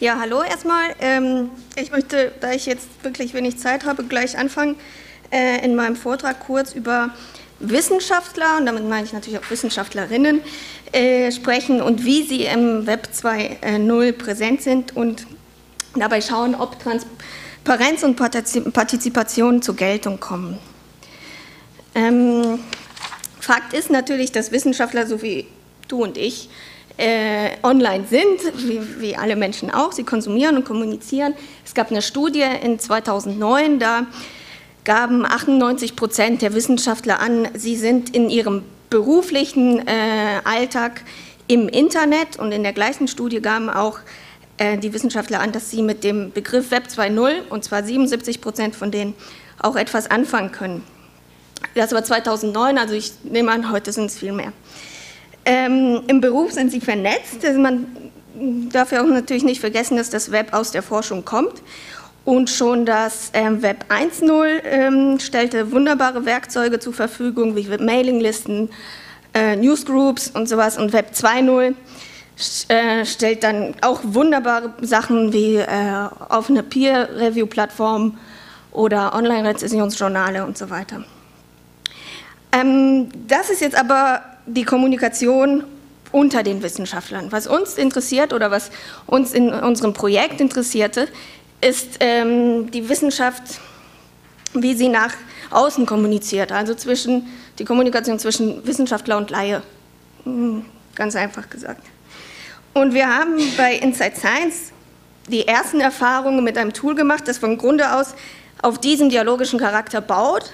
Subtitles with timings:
[0.00, 0.94] Ja, hallo erstmal.
[1.00, 4.76] Ähm, ich möchte, da ich jetzt wirklich wenig Zeit habe, gleich anfangen,
[5.32, 7.10] äh, in meinem Vortrag kurz über
[7.58, 10.40] Wissenschaftler, und damit meine ich natürlich auch Wissenschaftlerinnen,
[10.92, 15.26] äh, sprechen und wie sie im Web 2.0 präsent sind und
[15.96, 20.60] dabei schauen, ob Transparenz und Partizipation zur Geltung kommen.
[21.96, 22.60] Ähm,
[23.40, 25.48] Fakt ist natürlich, dass Wissenschaftler so wie
[25.88, 26.50] du und ich
[26.98, 29.92] äh, online sind, wie, wie, alle Menschen auch.
[29.92, 31.32] Sie konsumieren und kommunizieren.
[31.64, 34.06] Es gab eine Studie in 2009, da
[34.84, 41.02] gaben 98 Prozent der Wissenschaftler an, sie sind in ihrem beruflichen äh, Alltag
[41.46, 43.98] im Internet und in der gleichen Studie gaben auch
[44.56, 48.74] äh, die Wissenschaftler an, dass sie mit dem Begriff Web 2.0 und zwar 77 Prozent
[48.74, 49.14] von denen
[49.60, 50.82] auch etwas anfangen können.
[51.74, 54.52] Das war 2009, also ich nehme an, heute sind es viel mehr.
[55.48, 57.42] Ähm, Im Beruf sind sie vernetzt.
[57.42, 57.86] Also man
[58.70, 61.62] darf ja auch natürlich nicht vergessen, dass das Web aus der Forschung kommt.
[62.26, 68.68] Und schon das ähm, Web 1.0 ähm, stellte wunderbare Werkzeuge zur Verfügung, wie Mailinglisten,
[69.32, 70.76] äh, Newsgroups und sowas.
[70.76, 71.74] Und Web 2.0
[72.68, 75.66] äh, stellt dann auch wunderbare Sachen wie äh,
[76.28, 78.18] offene Peer-Review-Plattformen
[78.72, 81.04] oder Online-Rezessionsjournale und so weiter.
[82.52, 85.64] Ähm, das ist jetzt aber die Kommunikation
[86.10, 87.30] unter den Wissenschaftlern.
[87.30, 88.70] Was uns interessiert oder was
[89.06, 91.08] uns in unserem Projekt interessierte,
[91.60, 93.60] ist ähm, die Wissenschaft,
[94.54, 95.14] wie sie nach
[95.50, 97.26] außen kommuniziert, also zwischen,
[97.58, 99.62] die Kommunikation zwischen Wissenschaftler und Laie,
[100.24, 101.82] hm, ganz einfach gesagt.
[102.74, 104.72] Und wir haben bei Inside Science
[105.28, 108.14] die ersten Erfahrungen mit einem Tool gemacht, das von Grunde aus
[108.62, 110.52] auf diesen dialogischen Charakter baut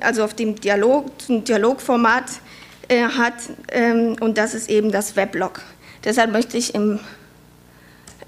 [0.00, 2.24] also auf dem Dialog, Dialogformat
[2.88, 3.34] äh, hat
[3.72, 5.62] ähm, und das ist eben das Weblog.
[6.04, 6.98] Deshalb möchte ich im,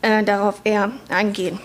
[0.03, 1.59] äh, darauf eher eingehen.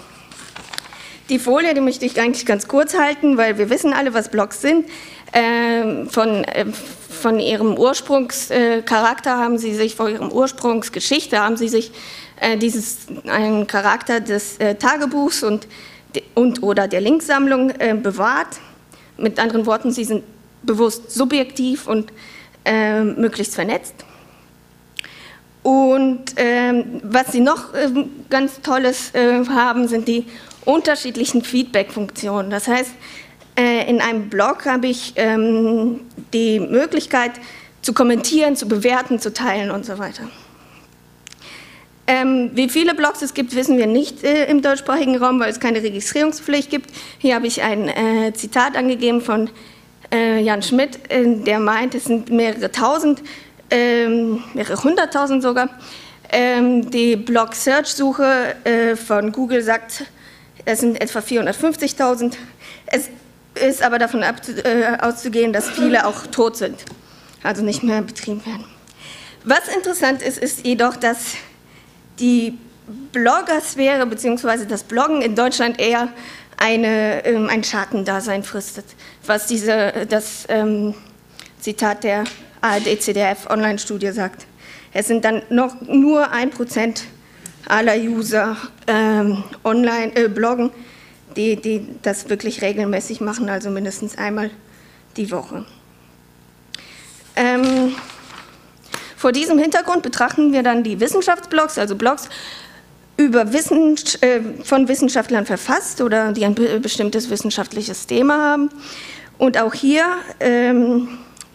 [1.30, 4.62] Die Folie, die möchte ich eigentlich ganz kurz halten, weil wir wissen alle, was Blogs
[4.62, 4.88] sind.
[5.34, 6.66] Ähm, von, äh,
[7.10, 11.92] von ihrem Ursprungscharakter haben sie sich, von ihrem Ursprungsgeschichte haben sie sich
[12.40, 15.68] äh, dieses, einen Charakter des äh, Tagebuchs und,
[16.34, 18.60] und oder der Linksammlung äh, bewahrt.
[19.18, 20.24] Mit anderen Worten, sie sind
[20.64, 22.12] bewusst subjektiv und
[22.66, 23.96] äh, möglichst vernetzt.
[25.64, 27.90] Und ähm, was sie noch äh,
[28.30, 30.26] ganz Tolles äh, haben, sind die
[30.64, 32.50] unterschiedlichen Feedback-Funktionen.
[32.50, 32.92] Das heißt,
[33.58, 36.02] äh, in einem Blog habe ich ähm,
[36.34, 37.32] die Möglichkeit
[37.82, 40.24] zu kommentieren, zu bewerten, zu teilen und so weiter.
[42.10, 45.60] Ähm, wie viele Blogs es gibt, wissen wir nicht äh, im deutschsprachigen Raum, weil es
[45.60, 46.90] keine Registrierungspflicht gibt.
[47.18, 49.50] Hier habe ich ein äh, Zitat angegeben von
[50.14, 53.22] äh, Jan Schmidt, äh, der meint, es sind mehrere tausend,
[53.70, 55.70] ähm, mehrere hunderttausend sogar.
[56.32, 60.06] Ähm, die Blog-Search-Suche äh, von Google sagt,
[60.64, 62.34] es sind etwa 450.000.
[62.86, 63.10] Es
[63.56, 66.86] ist aber davon ab, äh, auszugehen, dass viele auch tot sind,
[67.44, 68.66] also nicht mehr betrieben werden.
[69.44, 71.36] Was interessant ist, ist jedoch, dass
[72.20, 72.58] die
[73.12, 74.66] Bloggersphäre bzw.
[74.66, 76.10] das Bloggen in Deutschland eher
[76.58, 78.86] eine, ähm, ein Schattendasein fristet,
[79.26, 80.96] was diese, das ähm,
[81.60, 82.24] Zitat der
[82.62, 84.46] ARD-CDF Online-Studie sagt.
[84.94, 87.04] Es sind dann noch nur ein Prozent
[87.68, 88.56] aller User
[88.88, 90.72] ähm, online äh, bloggen,
[91.36, 94.50] die, die das wirklich regelmäßig machen, also mindestens einmal
[95.18, 95.66] die Woche.
[97.36, 97.94] Ähm,
[99.18, 102.30] vor diesem Hintergrund betrachten wir dann die Wissenschaftsblogs, also Blogs
[103.18, 108.70] über Wissen, äh, von Wissenschaftlern verfasst oder die ein bestimmtes wissenschaftliches Thema haben.
[109.40, 110.06] Und auch hier
[110.40, 111.08] ähm,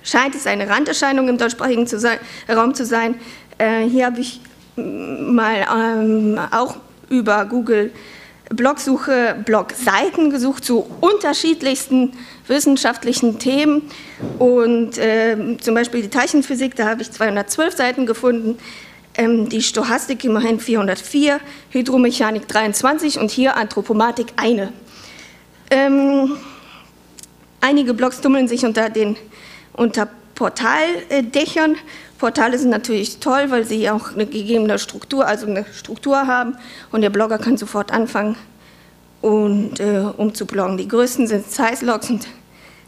[0.02, 2.18] scheint es eine Randerscheinung im deutschsprachigen zu sein,
[2.48, 3.14] Raum zu sein.
[3.58, 4.40] Äh, hier habe ich
[4.74, 6.76] mal ähm, auch
[7.08, 7.92] über Google
[8.54, 12.12] Blogsuche Blogseiten gesucht zu unterschiedlichsten
[12.46, 13.90] wissenschaftlichen Themen
[14.38, 18.58] und äh, zum Beispiel die Teilchenphysik, da habe ich 212 Seiten gefunden,
[19.14, 21.40] ähm, die Stochastik immerhin 404,
[21.70, 24.72] Hydromechanik 23 und hier Anthropomatik eine.
[25.70, 26.36] Ähm,
[27.60, 29.16] einige Blogs tummeln sich unter den
[29.74, 31.76] unter Portaldächern.
[32.22, 36.56] Portale sind natürlich toll, weil sie auch eine gegebene Struktur, also eine Struktur haben
[36.92, 38.36] und der Blogger kann sofort anfangen
[39.20, 40.76] und äh, um zu bloggen.
[40.76, 42.28] Die größten sind Science-Blogs und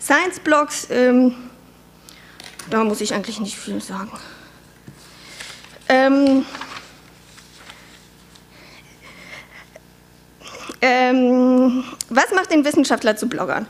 [0.01, 0.87] Science-Blogs.
[0.91, 1.35] Ähm,
[2.71, 4.13] da muss ich eigentlich nicht viel sagen.
[5.89, 6.47] Ähm,
[10.81, 13.67] ähm, was macht den Wissenschaftler zu Bloggern?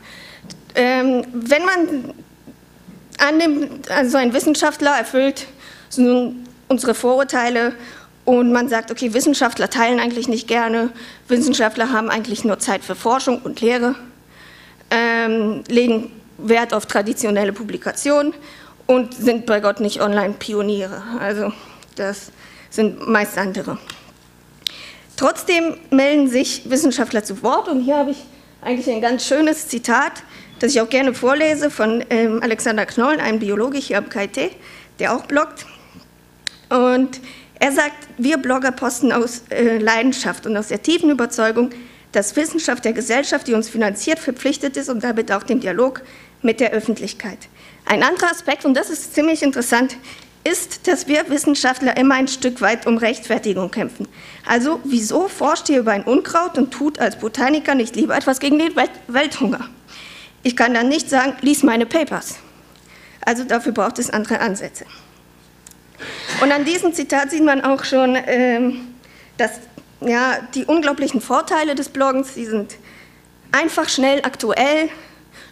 [0.75, 2.13] Ähm, wenn man
[3.17, 5.47] annimmt, also ein Wissenschaftler erfüllt
[5.97, 7.73] unsere Vorurteile
[8.25, 10.89] und man sagt, okay, Wissenschaftler teilen eigentlich nicht gerne,
[11.27, 13.95] Wissenschaftler haben eigentlich nur Zeit für Forschung und Lehre,
[14.89, 18.33] ähm, legen Wert auf traditionelle Publikationen
[18.87, 21.01] und sind bei Gott nicht Online-Pioniere.
[21.19, 21.53] Also
[21.95, 22.31] das
[22.69, 23.77] sind meist andere.
[25.17, 28.17] Trotzdem melden sich Wissenschaftler zu Wort und hier habe ich
[28.61, 30.23] eigentlich ein ganz schönes Zitat,
[30.59, 34.51] das ich auch gerne vorlese von ähm, Alexander Knoll, einem Biologe hier am KIT,
[34.99, 35.65] der auch bloggt.
[36.69, 37.19] Und
[37.59, 41.69] er sagt, wir Blogger posten aus äh, Leidenschaft und aus der tiefen Überzeugung,
[42.11, 46.01] dass Wissenschaft der Gesellschaft, die uns finanziert, verpflichtet ist und damit auch dem Dialog
[46.41, 47.39] mit der Öffentlichkeit.
[47.85, 49.97] Ein anderer Aspekt, und das ist ziemlich interessant,
[50.43, 54.07] ist, dass wir Wissenschaftler immer ein Stück weit um Rechtfertigung kämpfen.
[54.45, 58.59] Also wieso forscht ihr über ein Unkraut und tut als Botaniker nicht lieber etwas gegen
[58.59, 58.73] den
[59.07, 59.67] Welthunger?
[60.43, 62.35] Ich kann dann nicht sagen, lies meine Papers.
[63.21, 64.85] Also dafür braucht es andere Ansätze.
[66.41, 68.93] Und an diesem Zitat sieht man auch schon, ähm,
[69.37, 69.51] dass
[70.01, 72.75] ja, die unglaublichen Vorteile des Bloggens, sie sind
[73.51, 74.89] einfach, schnell, aktuell,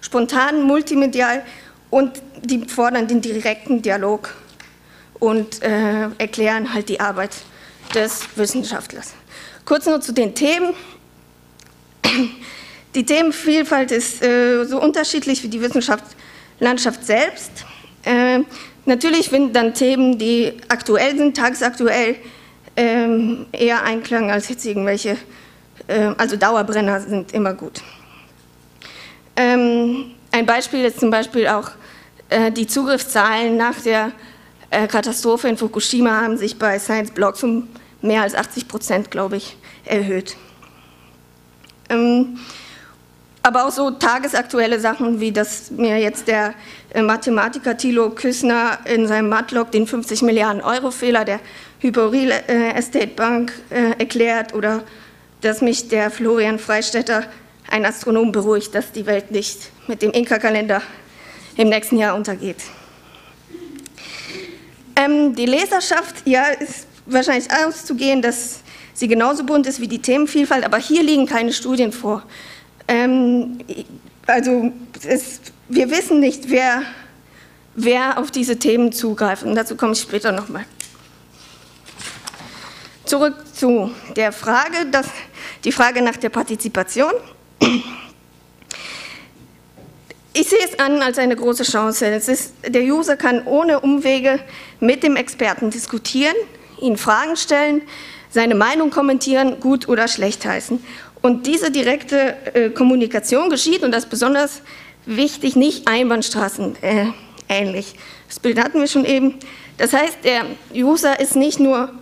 [0.02, 1.44] spontan, multimedial
[1.90, 4.36] und die fordern den direkten Dialog
[5.20, 7.32] und äh, erklären halt die Arbeit
[7.96, 9.14] des Wissenschaftlers.
[9.66, 10.74] Kurz nur zu den Themen.
[12.96, 17.52] Die Themenvielfalt ist äh, so unterschiedlich wie die Wissenschaftslandschaft selbst.
[18.04, 18.42] Äh,
[18.86, 22.16] natürlich finden dann Themen, die aktuell sind, tagesaktuell,
[22.76, 25.18] ähm, eher Einklang als jetzt irgendwelche,
[25.88, 27.82] äh, also Dauerbrenner sind immer gut.
[29.36, 31.72] Ähm, ein Beispiel ist zum Beispiel auch
[32.30, 34.12] äh, die Zugriffszahlen nach der
[34.70, 37.68] äh, Katastrophe in Fukushima haben sich bei Science Blogs um
[38.02, 40.36] mehr als 80 Prozent, glaube ich, erhöht.
[41.90, 42.40] Ähm,
[43.44, 46.54] aber auch so tagesaktuelle Sachen, wie das mir jetzt der
[46.94, 51.42] äh, Mathematiker Thilo Küssner in seinem Matlog den 50 Milliarden Euro Fehler der
[51.80, 54.84] Hyperreal äh, Estate Bank äh, erklärt oder
[55.42, 57.26] dass mich der Florian Freistetter,
[57.70, 60.82] ein Astronom, beruhigt, dass die Welt nicht mit dem Inka-Kalender
[61.58, 62.58] im nächsten Jahr untergeht.
[64.96, 68.62] Ähm, die Leserschaft, ja, ist wahrscheinlich auszugehen, dass
[68.94, 72.24] sie genauso bunt ist wie die Themenvielfalt, aber hier liegen keine Studien vor.
[72.88, 73.60] Ähm,
[74.28, 74.72] also
[75.08, 76.84] es, wir wissen nicht, wer,
[77.76, 80.66] wer auf diese Themen zugreift und dazu komme ich später nochmal.
[83.06, 85.08] Zurück zu der Frage, dass,
[85.64, 87.12] die Frage nach der Partizipation.
[90.34, 92.08] Ich sehe es an als eine große Chance.
[92.08, 94.40] Ist, der User kann ohne Umwege
[94.80, 96.36] mit dem Experten diskutieren,
[96.82, 97.84] ihn Fragen stellen,
[98.30, 100.84] seine Meinung kommentieren, gut oder schlecht heißen.
[101.24, 104.62] Und diese direkte äh, Kommunikation geschieht, und das ist besonders
[105.06, 107.06] wichtig, nicht Einbahnstraßen äh,
[107.48, 107.96] ähnlich.
[108.28, 109.36] Das Bild hatten wir schon eben.
[109.78, 111.94] Das heißt, der User ist nicht nur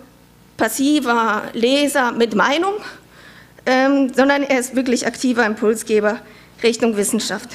[0.58, 2.74] passiver Leser mit Meinung,
[3.68, 6.20] ähm, sondern er ist wirklich aktiver Impulsgeber
[6.64, 7.50] Richtung Wissenschaft.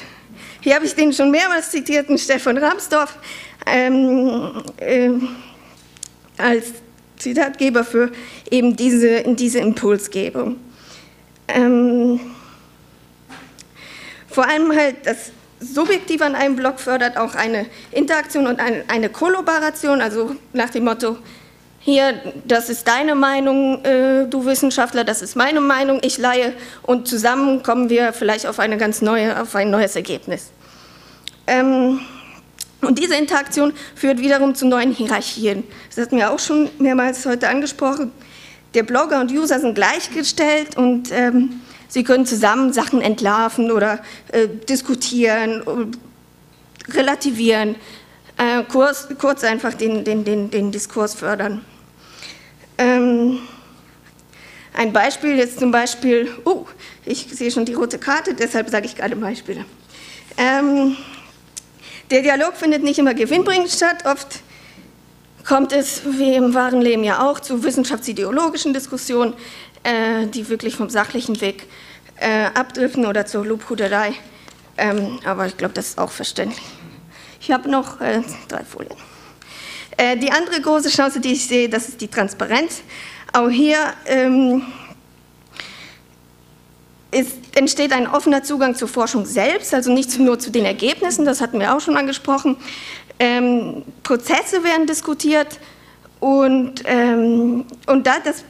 [0.61, 3.17] Hier habe ich den schon mehrmals zitierten Stefan Ramsdorff
[3.65, 5.09] ähm, äh,
[6.37, 6.67] als
[7.17, 8.09] Zitatgeber für
[8.49, 10.61] eben diese, diese Impulsgebung.
[11.47, 12.19] Ähm,
[14.29, 19.09] vor allem halt das Subjektive an einem Blog fördert auch eine Interaktion und eine, eine
[19.09, 21.17] Kollaboration, also nach dem Motto,
[21.79, 27.07] hier, das ist deine Meinung, äh, du Wissenschaftler, das ist meine Meinung, ich leihe und
[27.07, 30.51] zusammen kommen wir vielleicht auf, eine ganz neue, auf ein neues Ergebnis.
[31.47, 32.01] Ähm,
[32.81, 35.63] und diese Interaktion führt wiederum zu neuen Hierarchien.
[35.95, 38.11] Das hatten wir auch schon mehrmals heute angesprochen.
[38.77, 44.47] Der Blogger und User sind gleichgestellt und ähm, sie können zusammen Sachen entlarven oder äh,
[44.47, 45.95] diskutieren,
[46.87, 47.73] relativieren,
[48.37, 51.65] äh, kurz, kurz, einfach den, den, den, den Diskurs fördern.
[52.77, 53.39] Ähm,
[54.75, 56.67] ein Beispiel ist zum Beispiel, oh,
[57.03, 59.65] ich sehe schon die rote Karte, deshalb sage ich gerade Beispiele.
[60.37, 60.95] Ähm,
[62.11, 64.05] der Dialog findet nicht immer gewinnbringend statt.
[64.05, 64.41] Oft
[65.47, 69.33] kommt es, wie im wahren Leben ja auch, zu wissenschaftsideologischen Diskussionen,
[69.83, 71.67] äh, die wirklich vom sachlichen Weg
[72.19, 74.13] äh, abdriften oder zur Lobhudelei.
[74.77, 76.65] Ähm, aber ich glaube, das ist auch verständlich.
[77.39, 78.95] Ich habe noch äh, drei Folien.
[79.95, 82.81] Äh, die andere große Chance, die ich sehe, das ist die Transparenz.
[83.31, 84.63] Auch hier ähm,
[87.11, 91.41] ist, entsteht ein offener Zugang zur Forschung selbst, also nicht nur zu den Ergebnissen, das
[91.41, 92.57] hatten wir auch schon angesprochen.
[93.19, 95.59] Ähm, Prozesse werden diskutiert
[96.19, 98.43] und, ähm, und da das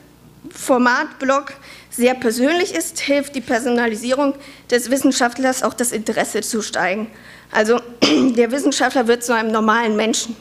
[0.50, 1.54] Format Blog
[1.90, 4.34] sehr persönlich ist, hilft die Personalisierung
[4.70, 7.08] des Wissenschaftlers auch das Interesse zu steigen.
[7.52, 10.36] Also der Wissenschaftler wird zu einem normalen Menschen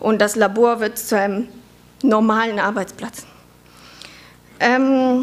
[0.00, 1.48] und das Labor wird zu einem
[2.02, 3.26] normalen Arbeitsplatz.
[4.60, 5.22] Ähm,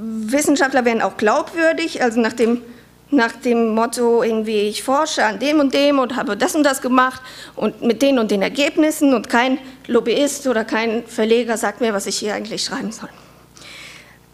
[0.00, 2.62] Wissenschaftler werden auch glaubwürdig, also nach dem,
[3.10, 6.80] nach dem Motto, irgendwie, ich forsche an dem und dem und habe das und das
[6.80, 7.20] gemacht
[7.56, 12.06] und mit den und den Ergebnissen und kein Lobbyist oder kein Verleger sagt mir, was
[12.06, 13.08] ich hier eigentlich schreiben soll.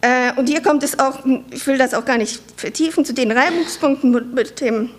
[0.02, 3.32] Äh, und hier kommt es auch, ich will das auch gar nicht vertiefen, zu den
[3.32, 4.90] Reibungspunkten mit, mit dem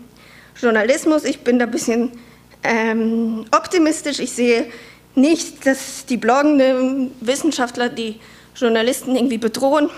[0.59, 1.25] Journalismus.
[1.25, 2.11] Ich bin da ein bisschen
[2.63, 4.19] ähm, optimistisch.
[4.19, 4.65] Ich sehe
[5.13, 8.19] nicht, dass die bloggenden Wissenschaftler die
[8.55, 9.91] Journalisten irgendwie bedrohen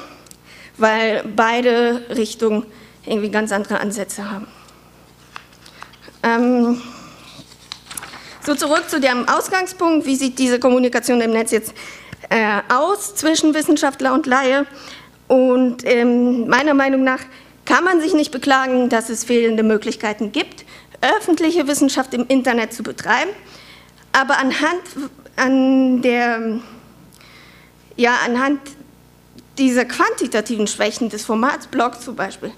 [0.78, 2.66] weil beide Richtungen
[3.06, 4.48] irgendwie ganz andere Ansätze haben.
[6.24, 6.82] Ähm,
[8.46, 11.74] so zurück zu dem Ausgangspunkt, wie sieht diese Kommunikation im Netz jetzt
[12.30, 14.66] äh, aus zwischen Wissenschaftler und Laie?
[15.28, 17.20] Und ähm, meiner Meinung nach
[17.66, 20.66] kann man sich nicht beklagen, dass es fehlende Möglichkeiten gibt,
[21.02, 23.32] öffentliche Wissenschaft im Internet zu betreiben.
[24.14, 24.82] Aber anhand,
[25.36, 26.60] an der,
[27.98, 28.62] ja, anhand
[29.58, 32.52] diese quantitativen Schwächen des Formats Blog zum Beispiel,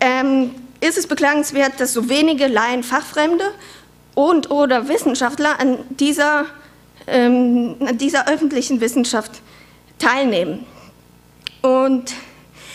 [0.00, 3.44] ähm, ist es beklagenswert, dass so wenige Laien, Fachfremde
[4.14, 6.46] und oder Wissenschaftler an dieser,
[7.06, 9.40] ähm, an dieser öffentlichen Wissenschaft
[9.98, 10.66] teilnehmen.
[11.62, 12.14] Und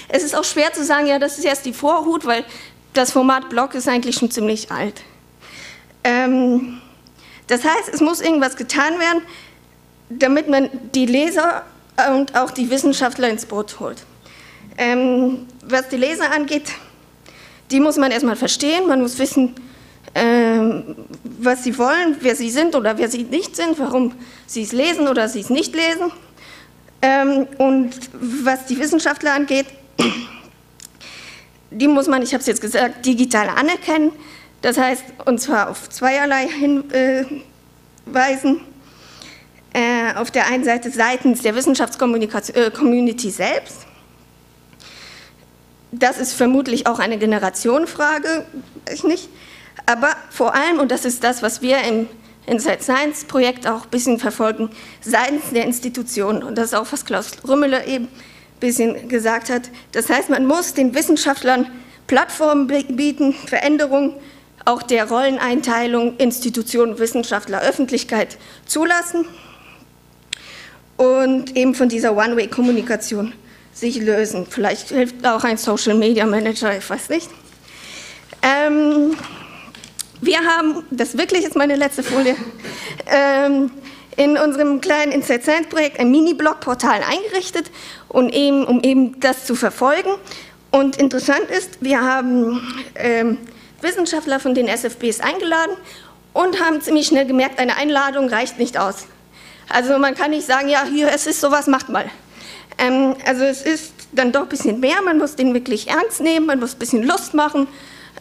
[0.07, 2.45] es ist auch schwer zu sagen, ja, das ist erst die Vorhut, weil
[2.93, 5.03] das Format Blog ist eigentlich schon ziemlich alt.
[6.03, 6.81] Ähm,
[7.47, 9.21] das heißt, es muss irgendwas getan werden,
[10.09, 11.63] damit man die Leser
[12.05, 14.03] und auch die Wissenschaftler ins Boot holt.
[14.77, 16.71] Ähm, was die Leser angeht,
[17.71, 19.55] die muss man erstmal verstehen, man muss wissen,
[20.13, 24.13] ähm, was sie wollen, wer sie sind oder wer sie nicht sind, warum
[24.45, 26.11] sie es lesen oder sie es nicht lesen.
[27.01, 29.67] Ähm, und was die Wissenschaftler angeht,
[31.69, 34.11] die muss man, ich habe es jetzt gesagt, digital anerkennen.
[34.61, 37.41] Das heißt, und zwar auf zweierlei hinweisen.
[39.73, 43.85] Äh, auf der einen Seite seitens der Wissenschaftscommunity äh, selbst.
[45.91, 48.45] Das ist vermutlich auch eine Generationenfrage,
[48.91, 49.29] ich nicht.
[49.85, 52.07] Aber vor allem, und das ist das, was wir im
[52.45, 54.69] Inside Science Projekt auch ein bisschen verfolgen,
[55.01, 56.43] seitens der Institutionen.
[56.43, 59.69] Und das ist auch, was Klaus Rümmele eben ein bisschen gesagt hat.
[59.91, 61.67] Das heißt, man muss den Wissenschaftlern
[62.07, 64.13] Plattformen bieten, Veränderungen
[64.65, 69.25] auch der Rolleneinteilung Institutionen, Wissenschaftler, Öffentlichkeit zulassen
[70.97, 73.33] und eben von dieser One-Way-Kommunikation
[73.73, 74.47] sich lösen.
[74.49, 77.29] Vielleicht hilft auch ein Social Media Manager, ich weiß nicht.
[78.41, 79.15] Ähm,
[80.19, 82.35] wir haben, das wirklich ist meine letzte Folie,
[83.05, 83.71] ähm,
[84.15, 87.69] in unserem kleinen Inside Science Projekt ein Mini-Blog-Portal eingerichtet,
[88.09, 90.09] und eben, um eben das zu verfolgen.
[90.71, 92.61] Und interessant ist, wir haben
[92.95, 93.37] ähm,
[93.81, 95.75] Wissenschaftler von den SFBs eingeladen
[96.33, 99.07] und haben ziemlich schnell gemerkt, eine Einladung reicht nicht aus.
[99.69, 102.09] Also man kann nicht sagen, ja, hier, es ist sowas, macht mal.
[102.77, 106.45] Ähm, also es ist dann doch ein bisschen mehr, man muss den wirklich ernst nehmen,
[106.45, 107.67] man muss ein bisschen Lust machen,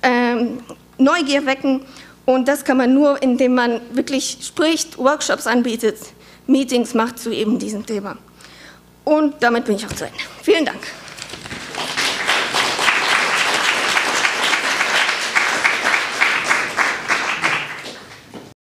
[0.02, 0.60] ähm,
[0.98, 1.82] Neugier wecken
[2.24, 5.98] und das kann man nur, indem man wirklich spricht, Workshops anbietet,
[6.46, 8.16] Meetings macht zu eben diesem Thema.
[9.04, 10.18] Und damit bin ich auch zu Ende.
[10.42, 10.80] Vielen Dank.